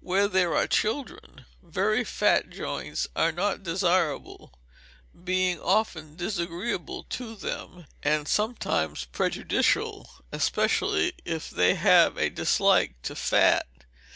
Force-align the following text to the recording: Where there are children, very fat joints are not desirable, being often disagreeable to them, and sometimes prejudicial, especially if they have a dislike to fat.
Where 0.00 0.26
there 0.26 0.56
are 0.56 0.66
children, 0.66 1.46
very 1.62 2.02
fat 2.02 2.50
joints 2.50 3.06
are 3.14 3.30
not 3.30 3.62
desirable, 3.62 4.54
being 5.22 5.60
often 5.60 6.16
disagreeable 6.16 7.04
to 7.10 7.36
them, 7.36 7.86
and 8.02 8.26
sometimes 8.26 9.04
prejudicial, 9.04 10.10
especially 10.32 11.12
if 11.24 11.48
they 11.48 11.76
have 11.76 12.16
a 12.18 12.28
dislike 12.28 13.00
to 13.02 13.14
fat. 13.14 13.68